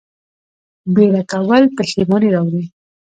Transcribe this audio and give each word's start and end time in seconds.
بیړه 0.93 1.21
کول 1.31 1.63
پښیماني 1.77 2.29
راوړي 2.35 2.63